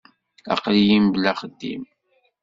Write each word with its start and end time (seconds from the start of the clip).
Aql-iyi 0.53 0.97
mebla 1.01 1.29
axeddim. 1.31 1.83